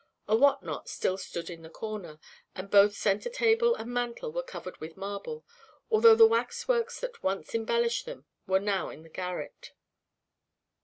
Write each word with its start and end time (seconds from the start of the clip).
A 0.27 0.35
what 0.35 0.63
not 0.63 0.89
still 0.89 1.15
stood 1.15 1.47
in 1.47 1.61
one 1.61 1.69
corner, 1.71 2.19
and 2.55 2.71
both 2.71 2.95
centre 2.95 3.29
table 3.29 3.75
and 3.75 3.93
mantel 3.93 4.31
were 4.31 4.41
covered 4.41 4.77
with 4.77 4.97
marble, 4.97 5.45
although 5.91 6.15
the 6.15 6.25
wax 6.25 6.67
works 6.67 6.99
that 7.01 7.21
once 7.21 7.53
embellished 7.53 8.07
them 8.07 8.25
were 8.47 8.59
now 8.59 8.89
in 8.89 9.03
the 9.03 9.09
garret. 9.09 9.73